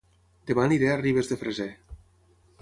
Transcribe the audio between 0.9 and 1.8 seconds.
a Ribes de Freser